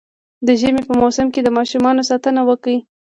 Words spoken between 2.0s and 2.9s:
ساتنه وکړئ